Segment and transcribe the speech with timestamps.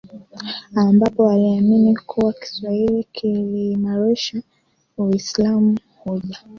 [0.75, 4.41] ambapo waliamini kuwa kiswahili kiliimarisha
[4.97, 6.39] uislamu hoja